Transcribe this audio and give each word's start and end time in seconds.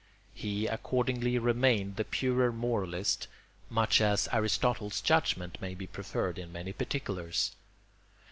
He 0.33 0.65
accordingly 0.65 1.37
remained 1.37 1.95
the 1.95 2.03
purer 2.03 2.51
moralist, 2.51 3.27
much 3.69 4.01
as 4.01 4.27
Aristotle's 4.33 4.99
judgment 4.99 5.59
may 5.61 5.75
be 5.75 5.85
preferred 5.85 6.39
in 6.39 6.51
many 6.51 6.73
particulars. 6.73 7.51